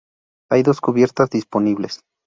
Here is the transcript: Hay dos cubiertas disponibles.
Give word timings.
Hay 0.49 0.63
dos 0.63 0.81
cubiertas 0.81 1.29
disponibles. 1.29 2.01